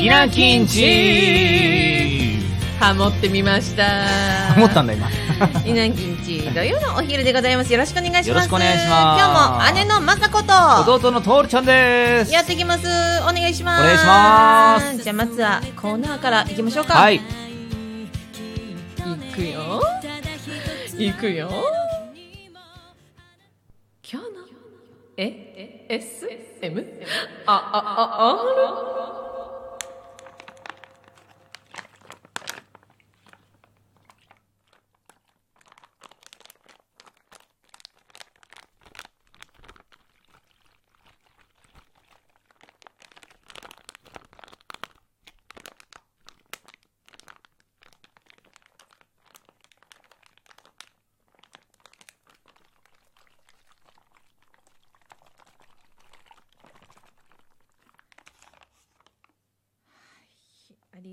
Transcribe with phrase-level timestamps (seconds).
[0.00, 2.38] 稲きんち
[2.78, 4.54] ハモってみました。
[4.56, 5.08] 思ったんだ今。
[5.66, 7.72] 稲きんち土曜のお昼でございます。
[7.72, 8.28] よろしくお願いします。
[8.28, 9.20] よろしくお願いします。
[9.20, 10.92] 今日も姉のまさこと。
[10.92, 12.32] 弟のトールちゃんです。
[12.32, 12.86] やっていきます。
[13.22, 13.82] お願いします。
[13.82, 15.02] お願いします。
[15.02, 16.94] じゃあまずはコーナーからいきましょうか。
[16.94, 17.16] はい。
[17.16, 17.20] い
[19.34, 19.82] くよ。
[20.96, 21.50] いくよ。
[24.08, 24.38] 今日の
[25.16, 26.86] え？SM
[27.46, 28.97] ああああ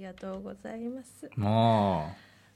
[0.05, 1.29] がとうございます。
[1.35, 2.15] も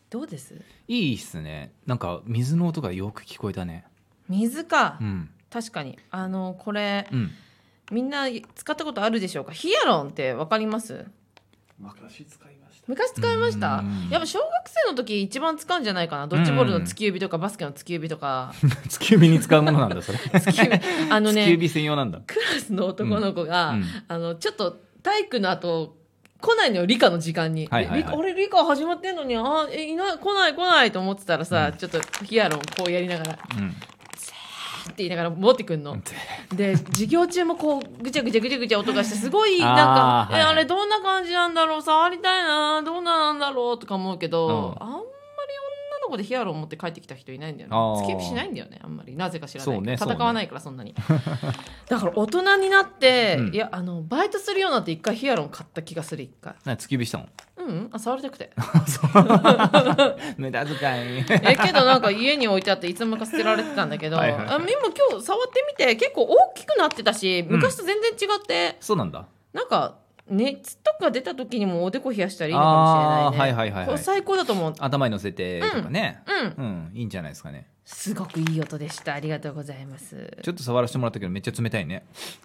[0.10, 0.54] どうです？
[0.56, 1.72] ういいっすね。
[1.86, 3.86] なんか水の音がよく聞こえたね。
[4.28, 5.30] 水か、うん。
[5.50, 5.98] 確かに。
[6.12, 7.32] あのこれうん。
[7.92, 9.52] みんな使ったことあるでしょうか？
[9.52, 11.06] ヒアロンってわかります？
[11.80, 12.86] 昔使いました。
[12.88, 13.80] 昔使いました？
[13.80, 14.10] うん。
[14.10, 14.50] やっぱ小学
[14.86, 16.28] 生の時一番使うんじゃないかな。
[16.28, 18.54] ドッジボールの突き指とかバスケの突き指とか。
[18.90, 20.18] 突き指に使うものなんだそれ。
[20.40, 20.74] 突き指。
[21.12, 22.22] あの突きね指専用なんだ。
[22.26, 23.86] クラスの男の子が、うん。
[24.08, 25.98] あのちょっと体育の後
[26.42, 28.04] 来ないのよ理科の時間に、はいはいはい。
[28.04, 31.78] 理科俺理科始まってんのにあえいない来ない来ないと思ってたらさ、うん。
[31.78, 33.70] ちょっとヒアロンこうやりながらうん。
[33.70, 35.98] って言いながら持ってくんの。
[36.56, 44.84] で授業中もこうぐちゃぐちゃぐちゃぐちゃ音がしてすごいなんかあえあれどんな感じなんだろう触りたいなどんななんだろうとか思うけど、うん。
[44.84, 44.98] あんま
[46.10, 47.76] 子でヒアロン持って帰ってきた人いないんだよね。
[47.76, 48.02] あー。
[48.02, 49.16] 突き指しないんだよねあんまり。
[49.16, 50.94] なぜか知らないね戦わないからそんなに。
[51.88, 53.56] だから大人になって、うん。
[53.56, 56.56] いやあのバイトするようになって一回ヒアロン買った気がする一回。
[56.66, 57.28] 何突き指したの？
[57.58, 58.52] うんあ触りたくて。
[60.38, 61.26] 無駄遣い。
[61.30, 64.48] えけどなんか家に置いてあっていつもか捨てられてたんだけどはいはいはい。
[64.48, 69.26] あ今今日触ってみて結構大きくなってたし昔と全然違って、そうなんだ。
[69.54, 69.98] なんか
[70.30, 73.38] 熱とか出た時にもおでこ冷やしたらいいのかもしれないね。
[73.56, 74.74] はいはいはいはい最高だと思う。
[74.80, 76.22] 頭に乗せてとかね
[76.58, 79.14] うん、うんいいんじゃないですかねすごくいい音でした。
[79.16, 80.38] ありがとうございます。
[80.44, 82.04] ちょっと触らせてもらったけどめっちゃ冷たいね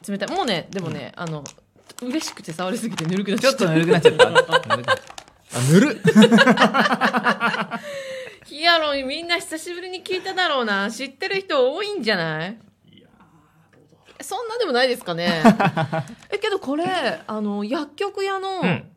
[0.08, 0.30] 冷たい。
[0.36, 1.44] もうね、でもね、あの
[2.02, 3.54] 嬉しくて触りすぎてぬるくなっちゃっ。
[3.54, 4.32] ちょったちゃったぬるくなっちゃったあ
[5.70, 6.00] ぬる
[8.46, 10.90] ヒアロンみんな久しぶりに聞いただろうな。
[10.90, 12.56] 知ってる人多いんじゃない？
[14.24, 15.42] そんなでもないですかね。
[16.30, 16.84] えけどこれ
[17.26, 18.90] あの薬局屋の、うん。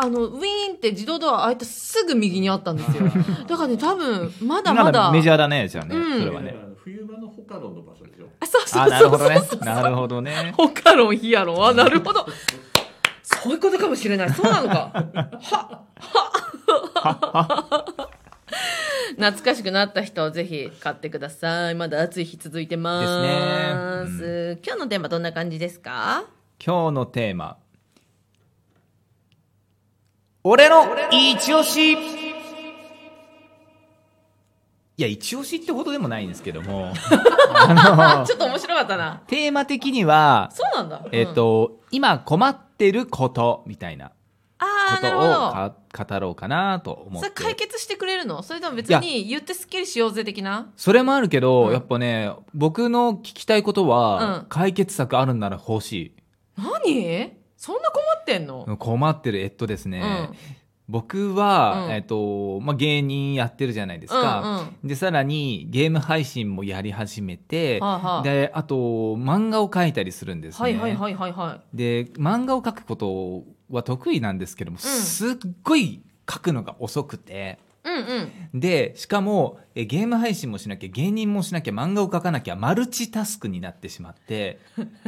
[0.00, 3.02] あのウィーンって自動ドア開いてすぐ右にあったんですよ。
[3.48, 6.18] だからね多分まだまだメジャーだねじゃあねうん。
[6.20, 6.54] それはね。
[6.76, 8.26] 冬場のホカロンの場所でしょ。
[8.38, 9.34] あそうそうあなるほどね。
[9.38, 10.54] そうそうそうなるほどね。
[10.56, 11.66] ホカロンヒアロン。
[11.66, 12.24] あなるほど。
[13.24, 14.30] そういうことかもしれない。
[14.30, 14.92] そうなのか。
[15.42, 15.84] は
[16.94, 18.08] は
[19.16, 21.74] 懐かしくなった人はぜひ買ってください。
[21.74, 24.18] まだ暑い日続いてます。
[24.18, 26.24] です今日のテーマどんな感じですか？
[26.64, 27.56] 今日のテーマ。
[30.44, 31.92] 俺の一押し。
[31.92, 31.96] い
[35.02, 36.92] や一押しってほどでもないんですけども。
[37.54, 39.22] あのちょっと面白かったな。
[39.28, 41.06] テーマ的にはそうなんだ。
[41.12, 44.06] えっ、うんと、今困ってることみたいな。
[44.06, 44.10] あ
[44.88, 48.42] ことを語ろうかなと思っそれて解決してくれるの？
[48.42, 50.70] それとも別に言ってすっきりしようぜ的な？
[50.76, 51.72] それもあるけど、うん。
[51.72, 54.46] やっぱね僕の聞きたいことは、うん。
[54.48, 56.14] 解決策あるんなら欲し
[56.56, 57.36] 何？
[57.56, 58.66] そんな困ってんの？
[58.72, 59.40] い困ってる。
[59.40, 60.36] えっとですね、うん
[60.88, 61.92] 僕は、うん。
[61.92, 68.76] えっとまあ、芸人やってるじゃないですか、でさらにゲーム配信もやり始めて、はあはあであと
[69.16, 71.76] 漫画を描いたりするんですね、はいはいはいはいはい。
[71.76, 78.60] で漫画を描くことは得意なんですけども、すっごい描くのが遅くてうんうん。
[78.60, 84.58] でしかもえゲーム配信もしなきゃ芸人もしなきゃ漫画を描かなきゃマルチタスクになってしまって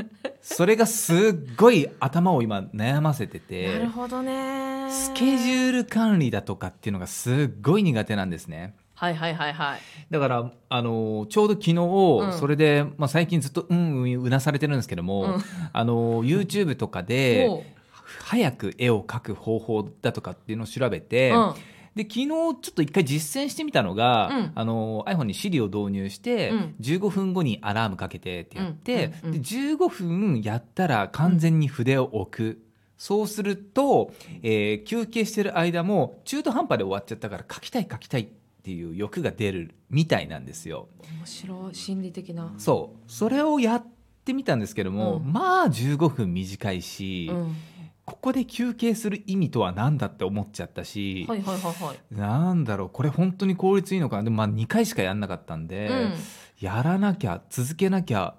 [0.41, 4.89] それがすっごい頭を今悩ませてなてるほどね。
[4.91, 8.75] スケジュール管理だとかっていうのがすっごい苦手なんですね。
[8.95, 9.81] はいはいはいはい。
[10.11, 12.39] だから、あのちょうど昨日、ん。
[12.39, 15.43] それで、まあ、最近ずっとうんうんうなされてるんですけども、うん。
[15.73, 17.49] あの YouTube とかで
[18.19, 21.55] 早く絵を描く方法だとかっていうのを調べて、うん
[21.95, 24.53] で昨日ちょっと一回実践してみたのが、うん。
[24.55, 26.75] あの iPhone に Siri を導入して、うん。
[26.81, 29.43] 15分後にアラームかけてってやって、うんうんうん。
[29.43, 32.63] で15分やったら完全に筆を置く。
[32.97, 38.29] そうすると、えー休憩してる間も中途半端で終わっちゃったから書きたい書きたいっ
[38.63, 40.89] ていう欲が出るみたいなんですよ。
[41.19, 42.53] 面白い心理的な。
[42.59, 43.11] そう。
[43.11, 43.87] それをやっ
[44.25, 45.33] てみたんですけども、うん。
[45.33, 47.57] まあ15分短いし、うん
[48.11, 52.15] ここで休憩する意味とは何だって思っちゃったし、はいはいはいはい。
[52.15, 54.25] なんだろうこれ本当に効率いいのかな？
[54.25, 56.13] でもまあ2回しかやんなかったんで、うん。
[56.59, 58.35] やらなきゃ続けなきゃ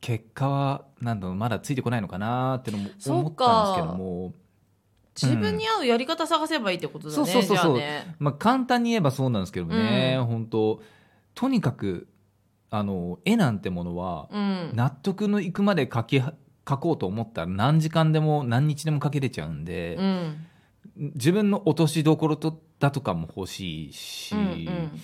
[0.00, 4.34] 結果はなんだろうまだついてこないのかなってのもそう思ったんですけども、
[5.20, 7.78] 自分に合うやり方探せばいいってことだね、そうそうそうそう。
[7.78, 8.14] じゃあね。
[8.18, 10.24] まあ、簡単に言えばそうなんですけどね、うん。
[10.26, 10.82] 本当
[11.34, 12.06] とにかく
[12.70, 14.70] あの絵なんてものはうん。
[14.74, 16.22] 納得のいくまで描き
[16.64, 20.46] 描こうと思ったら何時間でも何日でも描けれちゃうんで、うん
[20.96, 25.00] 自分の落としどころとだとかも欲しいし、うんうん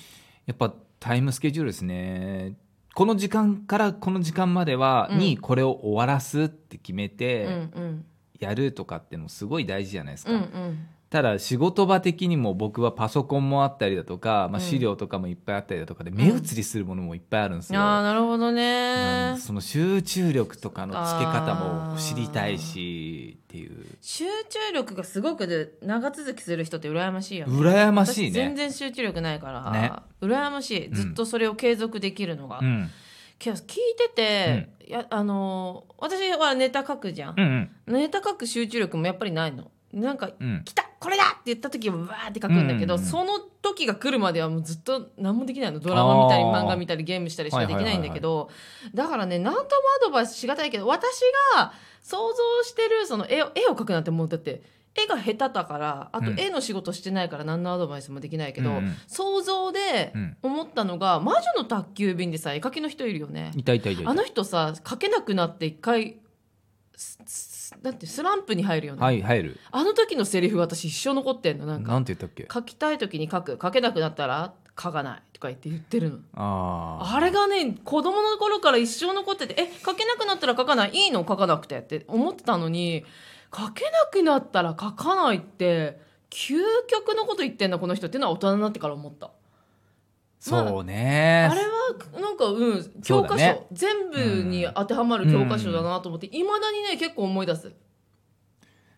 [0.47, 2.55] やっぱタイムスケジュールですね。
[2.95, 5.19] この時間からこの時間までは、うん。
[5.19, 8.05] にこれを終わらすって決めうんてうん。
[8.39, 14.67] やるとかってのすごい大事じゃないですか、うんうんただ仕事場的にも僕はパソコンもあったりだとか、まあ、うん。
[14.67, 19.33] 資料とかもいっぱいあったりだとかで目移りするものもいっぱいあるんですよ、ああなるほどね。
[19.35, 23.87] でその集中力とかのつけ方も知りたいしっていう。
[24.03, 27.59] 集中力がすごく長続きする人って羨ましいよね。
[27.59, 29.93] 羨ましい私全ね然集中力ないから、ね。
[30.21, 30.91] 羨ましい。
[30.93, 32.91] ずっとそれを継続できるのが、うん。
[33.39, 37.35] 聞いてて、いやあのー私はネタ書くじゃん。
[37.39, 37.95] うんうん。
[37.95, 39.71] ネタ書く集中力もやっぱりないの
[40.01, 40.63] なんかうん。
[40.65, 41.25] 来たこれだ！
[41.25, 45.81] って言った時はわーって書くんだけど、うんその時が来るまではもうずっと何もできないの。
[45.81, 48.51] ドラマ見たり漫画見たりゲームしたりしかできないんだけど、
[48.95, 51.21] だからね何ともアドバイスしがたいけど私
[51.55, 54.63] が想像してるその絵を絵を描くなんてもうだって
[54.95, 56.41] 絵が下手だからあとうん。
[56.41, 58.97] 絵の仕事してないから何のアドバイスもできないけど、うんうん。
[59.07, 60.37] 想像でうん。
[60.43, 63.53] 思ったのが「魔女の宅急便」でさ絵描きの人いるよね。
[63.57, 64.11] いたいたいたいた。
[64.11, 66.17] あの人さ描けなくなって一回
[67.83, 69.61] だってスランプに入るよね、はい入る。
[69.71, 71.93] あの時のセリフ私一生残ってんのなんか。
[71.93, 72.49] なんて言ったっけ？
[72.53, 73.59] 書きたい時に書く。
[73.61, 76.19] 書けなくなったら書かないとか言って言ってるの。
[76.35, 80.93] あああれがね子供の頃から一生残っててえ書けなくなったら書かない？
[80.93, 81.25] いいの？
[81.29, 83.05] 書かなくてって思ってたのに
[83.55, 86.01] 書けなくなったら書かないって
[86.31, 86.57] 究
[86.89, 89.31] 極のこと言ってんだこの人っていうのは大人になってから思った
[90.51, 91.49] そうね。
[91.51, 93.67] あれはなんかうん教科書、ね。
[93.73, 97.73] 全部に当てはまる教科書だなと思っていま、未だにね結構思い出す。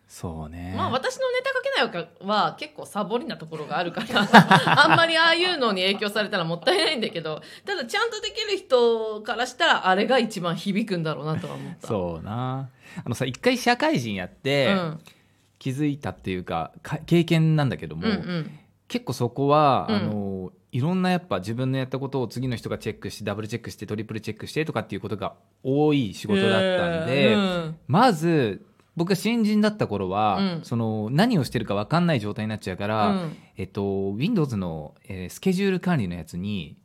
[0.07, 0.73] そうね。
[0.75, 1.51] まあ私のネタ
[1.85, 4.27] 書けないは結構サボりなところがあるから
[4.83, 11.87] あんまりああいうのに影響されたらもったいないんだけどただちゃんとできる人からしたらあれが一番響くんだろうなとは思った。
[11.87, 12.69] そうな。
[13.03, 14.99] あのさ一回社会人やってうん。
[15.59, 18.59] 気づいたっていうかか経験なんだけども、うんうん。
[18.87, 19.95] 結構そこは、うん。
[19.95, 25.33] あのいろんなやっぱ自分のやったことを次の人がチェックしてダブルチェックしてトリプルチェックしてとかっていうことが
[25.63, 27.77] 多い仕事だったんで、えーうん。
[27.87, 30.61] まず僕が新人だった頃は、うん。
[30.63, 33.37] その何をしてるか分かんない状態になっちゃうから、うん。
[33.57, 36.77] えっと、Windows の、えースケジュール管理のやつに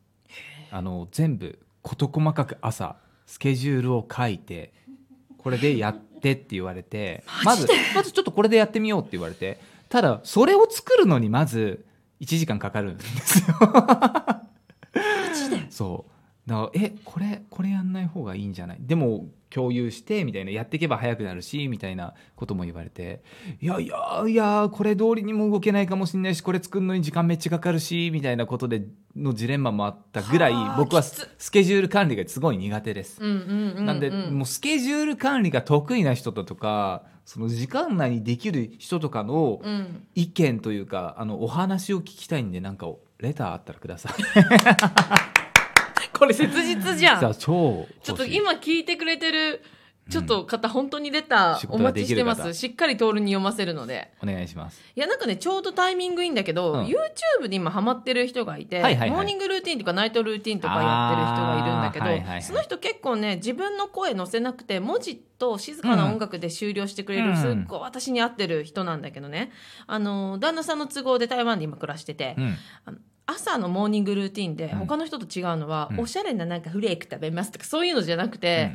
[0.70, 2.96] あの全部事細かく朝
[3.26, 4.72] スケジュールを書いて
[5.38, 11.84] これでやってって言われてまずまずちょっとこれでやってみようって言われてただそれを作るのにまず
[12.24, 13.56] 1時間かかるんですよ。
[15.70, 16.10] そう。
[16.48, 18.76] だからえこれこれやんない方がいいんじゃない？
[18.80, 20.50] でも共有してみたいな。
[20.50, 23.22] やっていけば早くなるしみたいなことも言われて。
[23.62, 28.84] いやいやいやこれ通りにも動けないかもしれないしこれ作るのに時間めっちゃかかるしみたいなことで
[29.16, 33.20] のジレンマもあったぐらいはあ僕はスケジュール管理がすごい苦手です。
[33.22, 40.06] なんで、もうスケジュール管理が得意な人だとかその時間内にできる人とかのうん。
[40.14, 42.86] 意見というかあのお話を聞きたいんでなんか
[43.18, 44.12] レターあったらください。
[46.16, 47.20] これ切実じゃん。
[47.20, 49.62] さあ超ちょっと今聞いてくれてる
[50.10, 52.42] ちょっと方、本当にレタ仕ーお待ちしてます。
[52.42, 54.12] 方しっかりトールに読ませるので。
[54.22, 54.80] お願いします。
[54.94, 56.84] いやなんかねちょうどタイミングいいんだけど、うん。
[56.84, 59.16] YouTube に今ハマってる人がいて、はいはいはい。
[59.16, 67.36] モーニングルーティンとかナイトルーティンとかやってる人がいるんだけど、はいはいはいその人結構ね自分の声載せなくて文字と静かな音楽で終了してくれる、うん。
[67.36, 69.52] すっごい私に合ってる人なんだけどね。
[69.86, 72.56] あの旦那さんの都合で台湾で今暮らしてて、うん、
[73.26, 74.78] 朝のモーニングルーティンでうん。
[74.80, 76.00] 他の人と違うのは、うん。
[76.00, 78.72] おしゃれななんかフレーク食べますとかそういうのじゃなくて、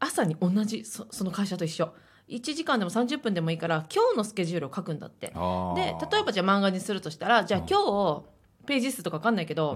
[0.00, 1.92] 朝に同じそその会社と一緒。
[2.28, 5.32] 1時間でも30分でもいいから今日のスケジュールを書くんだって。
[5.34, 7.66] あで例えばじゃあ漫画にするとしたらじゃあうん。
[7.68, 8.24] 今日
[8.66, 9.74] ページ数とか分かんないけど、う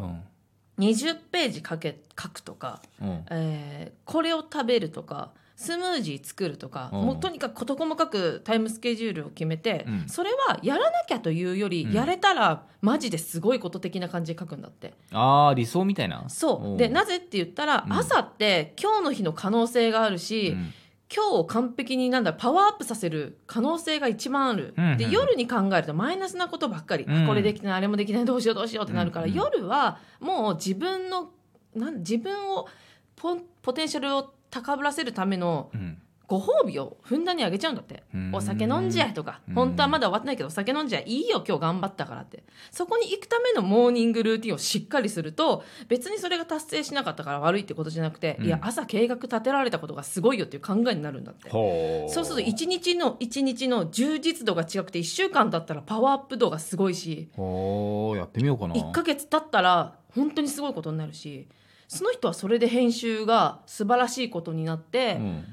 [0.83, 0.85] ん。
[0.85, 3.25] 20ページ書け書くとか、うん。
[3.31, 7.03] えーこれを食べるとかスムージー作るとか、うん。
[7.03, 10.09] もうとにかく事細かくタイムスケジュールを決めて、うん。
[10.09, 14.95] それはやらなきゃというより、うんやれたらマジですごいこと的な感じで書くんだって。
[15.13, 16.25] あー理想みたいな。
[16.29, 16.75] そう。
[16.75, 17.93] おでなぜって言ったら、うん。
[17.93, 20.73] 朝って今日の日の可能性があるし、うん。
[21.15, 27.27] 今日を完璧になんだパワーアップさせる可能性が一番ある、うんうんで夜に考えるとマイナスなことばっかり、うん。
[27.27, 29.31] これできてないあれもできないどうしようどうしようってなるから、うん。
[29.31, 31.31] うん夜はもう自分の
[31.77, 32.69] なん自分を
[33.17, 35.99] ポテンシャルを高ぶらせるためのうん。
[36.27, 38.03] ご褒美をふんだんにあげちゃうんだって。
[38.15, 38.35] うーん。
[38.35, 39.43] お酒飲んじゃえとか。
[39.47, 39.55] うん。
[39.55, 42.45] 本当はまだ終わってないけどお酒飲んじゃえいいよ今日頑張ったからって。
[42.71, 48.47] そこに行くためのモーニングルーティンをしっかりすると別にそれが達成しなかったから悪いってことじゃなくて、うん。
[48.47, 51.51] いや朝計画立てられたことがすごいよっていう考えになるんだって。
[51.51, 58.75] ほそうすると一日の一日の充実度が違くて1週間だったらパワーアップ度がすごいしやってみようかな。
[58.77, 61.49] 1ヶ月経ったら本当にすごいことになるし
[61.89, 65.45] その人はそれで編集が素晴らしいことになって、うん。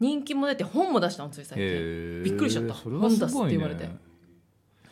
[0.00, 2.22] 人気も出て本も出したのつい最近。
[2.24, 2.72] びっくりしちゃった。
[2.72, 2.80] ね。
[2.80, 3.88] 本出すって言われて。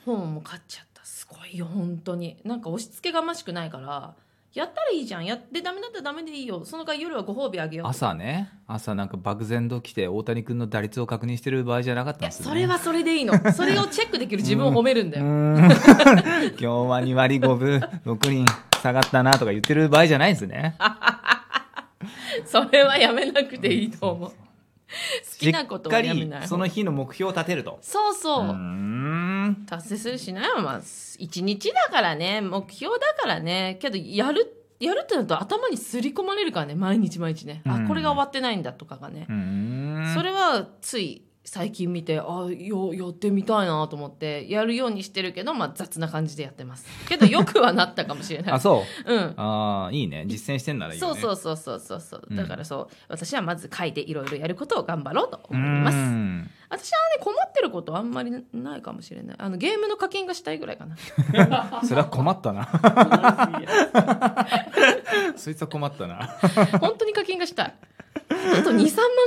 [0.04, 1.02] 本も買っちゃった。
[1.04, 2.36] すごいよ本当に。
[2.44, 4.14] なんか押し付けがましくないから
[4.52, 5.24] やったらいいじゃん。
[5.24, 6.64] やってダメだったらダメでいいよ。
[6.64, 8.50] その代わり夜はご褒美あげよう朝ね。
[8.66, 13.32] 朝なんか漠然と来て大谷君の打率を確認してる場合じゃなかったんですよ、ね、それはそれでいいの。
[13.52, 15.58] それをチェックできる自分を褒めるんだうよ、ーん。
[16.52, 17.80] 今日は2割5分。
[18.04, 18.44] 6厘
[18.78, 20.76] 下がったなとか言ってる場合じゃないんですね。
[22.46, 24.30] それはやめなくていいと思う。
[24.30, 24.34] 好
[25.38, 27.78] きなことはやめないその日の目標を立てると。
[27.82, 30.80] そうそう、う達成するしないわまあ
[31.18, 32.40] 一日だからね。
[32.40, 33.78] 目標だからね。
[33.80, 36.74] けどやるやるってなると頭にすり込まれるからね。
[36.74, 37.72] 毎日毎日ね、うん。
[37.84, 39.26] あこれが終わってないんだとかがね。
[40.14, 46.86] それはつい最近見てあよやってみたいなと思ってやるようにしてるけど、まあ、雑な感じでやってます。
[47.08, 48.52] けどよくはなったかもしれない。
[48.56, 49.14] あそう？
[49.14, 49.34] うん。
[49.36, 50.24] ああいいね。
[50.26, 51.20] 実践してんならいいよね。
[51.20, 52.22] そうそうそうそうそうそう。
[52.30, 52.36] うん。
[52.36, 55.96] だからそう私はまず書いていろいろやることを頑張ろうとう思います。
[56.70, 59.36] 私はね困ってることあんまりないかもしれない。
[59.38, 60.96] あのゲームの課金がしたいぐらいかな。
[61.82, 62.68] それは困ったな。
[65.36, 66.28] そいつは困ったな。
[66.80, 67.74] 本当に課金がしたい
[68.30, 68.82] あと23万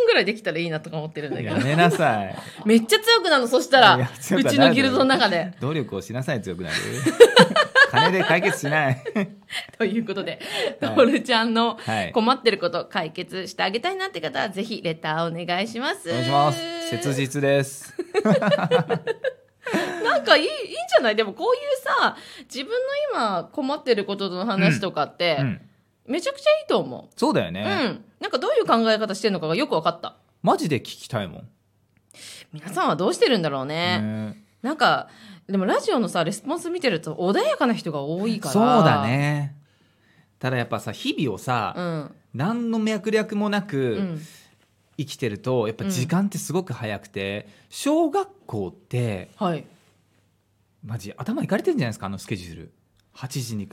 [0.08, 1.55] ぐらいできたらいいなとか思ってるんだけど。
[1.55, 2.36] やめなさい。
[2.65, 5.53] めっちゃ強くなるのそしたいらうちのギルドの中で。
[5.60, 6.75] 努力をしなさい強くなる。
[7.91, 9.03] 金で解決しない。
[9.77, 10.39] ということで、
[10.79, 10.96] はい。
[10.96, 12.12] トールちゃんのはい。
[12.12, 16.10] 困ってること解決してあげたいなって方はぜひレターお願いします。
[16.10, 16.89] お願いします。
[16.89, 17.93] 切実です。
[20.03, 21.15] なんかいいいいんじゃない？
[21.15, 21.62] でもこういう
[22.00, 22.15] さ
[22.53, 22.77] 自分の
[23.13, 25.62] 今困ってることの話とかって、うん
[26.11, 28.05] めちゃくちゃいいと思そうだよう、ね、うん。
[28.19, 30.17] なんかどういう考え方してるのかがよく分かった。
[30.43, 31.49] マジで聞きたいもん、
[32.53, 34.43] 皆さんはどうしてるんだろうね、ね。
[34.61, 35.09] なんか
[35.47, 38.53] でもラジオのさレスポンス見てると穏やかな人が多いから。
[38.53, 39.55] そうだね。
[40.39, 42.15] ただやっぱさ日々をさ、うん。
[42.33, 44.21] 何の脈略もなうくん。
[44.97, 49.65] 生きてるとやっぱ時間ってすごく早くて、小学校ってはい。
[50.83, 52.71] マジ頭いかれてるんじゃないですかあのスケジュール。
[53.15, 53.67] 8時に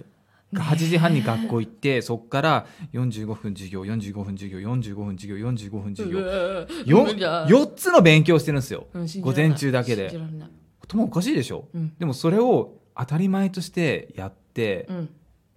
[0.54, 6.20] 8時半に学校行ってそっから45分授業45分授業45分授業45分授業。
[6.20, 7.46] よ無理だ。
[7.46, 8.86] 4つの勉強してるんですよ、
[9.20, 10.18] 午前中だけで。
[10.80, 11.92] 頭おかしいでしょ、うん。
[11.98, 15.10] でもそれを当たり前としてやってうん。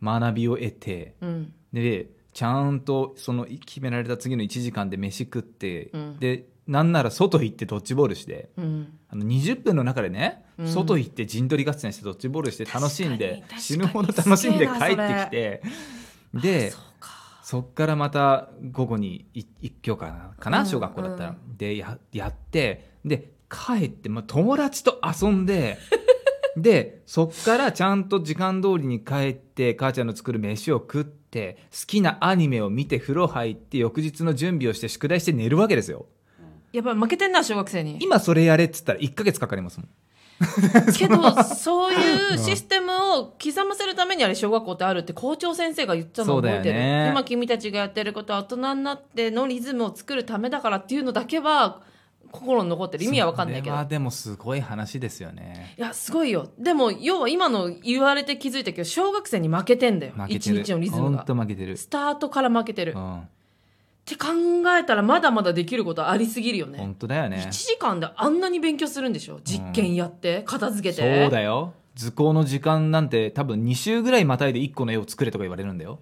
[0.03, 1.53] 学びを得てうん。
[1.71, 6.19] でちゃんとその決められた次の1時間で飯食って、うん。
[6.19, 10.67] でなんなら外行ってドッジボールしてうんあの20分の中でね、うん。
[10.67, 15.61] 外行って陣取り合戦してドッジボールして楽しんで死ぬほど楽しんで帰ってきて。
[16.33, 16.73] で
[17.43, 25.77] そっからまた午後にい一挙かなかな、うん小学校だったら、うでややってで帰って、まあ、友達と遊んで
[26.55, 36.05] でそっからちゃんと時間通りに帰って母ちゃんの作る飯を食って好きなアニメを見て風呂入って翌日の準備をして宿題して寝るわけですよ
[36.71, 37.97] やっぱり負けてんな小学生に。
[38.01, 39.89] 今それやれっつったら1ヶ月かかりますもん。
[40.97, 47.09] けどそういうシステムを刻ませるためにあれ小学校ってあるって校長先生が言ったのを覚えてる、ね。
[47.11, 51.81] 今君たちがやってることは大人になってのリズムを作るためだからっていうのだけは
[52.31, 53.03] 心に残ってる。
[53.03, 53.85] 意味は分かんないけど。
[53.85, 55.75] でもすごい話ですよね。
[55.77, 56.49] いやすごいよ。
[56.57, 60.13] でも要は今の言われて気づいたけど小学生に負けてんだよ。
[60.27, 61.23] 一日のリズムが。
[61.23, 63.27] と負けてる、スタートから負けてる、っうん、
[64.11, 64.29] て考
[64.77, 66.77] えたらまだまだできることありすぎるよね。
[66.77, 67.45] 本当だよね。
[67.47, 69.39] 1時間であんなに勉強するんでしょ？
[69.43, 71.73] 実験やって片付けそうて、だよ。
[71.95, 75.99] 図工の時間なんて多分2週ぐらいまたいで1個の絵を作れとか言われるんだよ。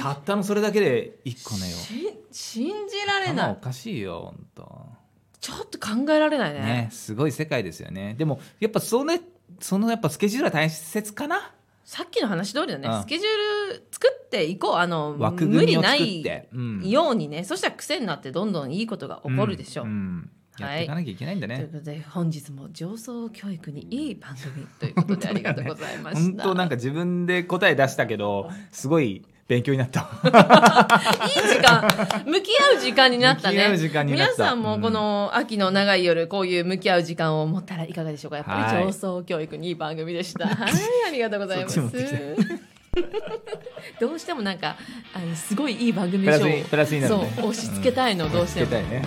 [0.00, 1.72] たったのそれだけで1個の絵を。
[1.72, 3.46] し信じられない。
[3.46, 4.94] 頭おかしいよ本
[5.40, 6.58] ちょっと考えられないね。
[6.60, 8.14] 当ねすごい世界ですよね。
[8.18, 9.18] でもやっぱその
[9.60, 11.53] そのやっぱスケジュールは大切かな
[11.84, 13.02] さっきの話通りだね、うん。
[13.02, 14.74] スケジュール作っていこう。
[14.76, 16.88] あの枠組無みを作っ理ないて、うん。
[16.88, 17.44] ようにね。
[17.44, 19.82] そしたら癖になってどんどんいいことが起こるでしょ。
[19.84, 20.16] う、ん。
[20.18, 20.30] ん。
[20.58, 20.76] やはい。
[20.76, 26.42] っていかなきゃいけないんだね、ということで本日も上層教育にいい番組ということでありがとうございました。
[26.42, 30.00] 本当なんか自分で答え出したけどすごい勉強になった。
[30.00, 31.82] いい時間
[32.24, 33.56] 向き合う時間になったね。
[33.56, 34.32] 向き合う時間になった。
[34.32, 38.38] 皆さんもこの秋の長い夜こういう向き合う時間を持ったらいかがでしょうか。
[38.38, 38.86] やっぱりはい。
[38.86, 40.46] 上層教育にいい番組でした。
[40.48, 40.72] はい
[41.08, 41.80] ありがとうございます。
[44.00, 44.76] どうしてもなんか
[45.12, 48.66] あのすごいいい番組でしょにプラスになるそうね押し付けたいの、どうしても。
[48.70, 48.98] それでは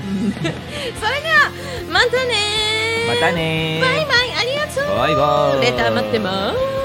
[1.91, 2.33] またね
[3.07, 4.97] またねバイバイありがとう。
[4.97, 5.71] バイバイ。
[5.71, 6.76] レター待ってます